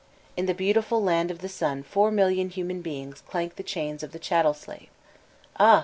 In 0.35 0.47
the 0.47 0.55
beautiful 0.55 1.03
land 1.03 1.29
of 1.29 1.41
the 1.41 1.47
sun 1.47 1.83
four 1.83 2.09
million 2.09 2.49
human 2.49 2.81
beings 2.81 3.21
clank 3.29 3.55
the 3.55 3.61
chains 3.61 4.01
of 4.01 4.13
the 4.13 4.17
chattel 4.17 4.55
slave! 4.55 4.87
Ah 5.59 5.79